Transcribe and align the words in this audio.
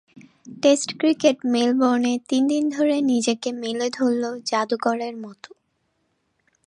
Test 0.63 0.89
cricket 0.99 1.37
মেলবোর্নে 1.45 2.13
তিন 2.29 2.43
দিন 2.47 2.63
ধরে 2.69 2.95
নিজেকে 3.01 3.49
মেলে 3.53 3.87
ধরল 3.89 4.23
জাদুকরের 4.45 5.15
মতো। 5.17 5.49